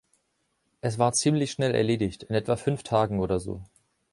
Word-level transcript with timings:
Es 0.81 0.97
war 0.97 1.13
ziemlich 1.13 1.51
schnell 1.51 1.75
erledigt, 1.75 2.23
in 2.23 2.33
etwa 2.33 2.55
fünf 2.55 2.81
Tagen 2.81 3.19
oder 3.19 3.39
so. 3.39 3.61